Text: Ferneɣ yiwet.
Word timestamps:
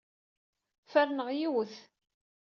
Ferneɣ 0.91 1.27
yiwet. 1.37 1.73